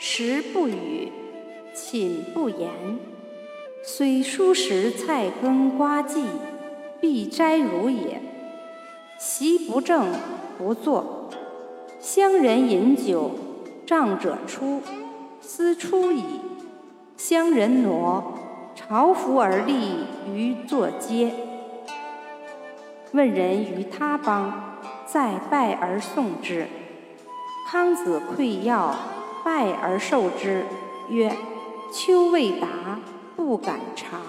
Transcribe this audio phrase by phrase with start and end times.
[0.00, 1.10] 食不语，
[1.74, 2.70] 寝不言。
[3.82, 6.24] 虽蔬食菜羹瓜蓟，
[7.00, 8.22] 必摘如也。
[9.18, 10.06] 席不正，
[10.56, 11.28] 不坐。
[11.98, 13.32] 乡人饮酒，
[13.84, 14.80] 仗者出，
[15.40, 16.22] 斯出矣。
[17.16, 18.38] 乡人挪，
[18.76, 21.32] 朝服而立于坐阶。
[23.10, 26.68] 问人于他邦，再拜而送之。
[27.68, 28.94] 康子馈要，
[29.48, 30.66] 拜而受之，
[31.08, 31.34] 曰
[31.90, 33.00] ：“丘未达，
[33.34, 34.20] 不敢尝。”